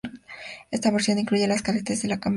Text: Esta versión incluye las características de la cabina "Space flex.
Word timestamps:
Esta 0.71 0.89
versión 0.89 1.19
incluye 1.19 1.47
las 1.47 1.61
características 1.61 2.01
de 2.01 2.07
la 2.07 2.15
cabina 2.15 2.19
"Space 2.21 2.21
flex. 2.21 2.29